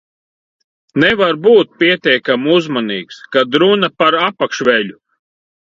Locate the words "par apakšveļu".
4.03-4.99